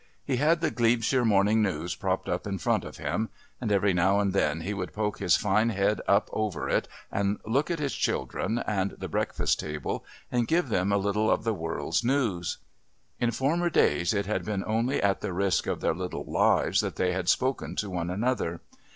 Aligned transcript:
He 0.25 0.37
had 0.37 0.61
the 0.61 0.71
Glebshire 0.71 1.23
Morning 1.23 1.61
News 1.61 1.93
propped 1.93 2.27
up 2.27 2.47
in 2.47 2.57
front 2.57 2.83
of 2.83 2.97
him, 2.97 3.29
and 3.61 3.71
every 3.71 3.93
now 3.93 4.19
and 4.19 4.33
then 4.33 4.61
he 4.61 4.73
would 4.73 4.93
poke 4.93 5.19
his 5.19 5.37
fine 5.37 5.69
head 5.69 6.01
up 6.07 6.27
over 6.33 6.67
it 6.67 6.87
and 7.11 7.39
look 7.45 7.69
at 7.69 7.77
his 7.77 7.93
children 7.93 8.63
and 8.65 8.95
the 8.97 9.07
breakfast 9.07 9.59
table 9.59 10.03
and 10.31 10.47
give 10.47 10.69
them 10.69 10.91
a 10.91 10.97
little 10.97 11.29
of 11.29 11.43
the 11.43 11.53
world's 11.53 12.03
news. 12.03 12.57
In 13.19 13.29
former 13.29 13.69
days 13.69 14.11
it 14.11 14.25
had 14.25 14.43
been 14.43 14.63
only 14.65 14.99
at 15.03 15.21
the 15.21 15.33
risk 15.33 15.67
of 15.67 15.81
their 15.81 15.93
little 15.93 16.25
lives 16.25 16.81
that 16.81 16.95
they 16.95 17.11
had 17.13 17.29
spoken 17.29 17.75
to 17.75 17.91
one 17.91 18.09
another. 18.09 18.59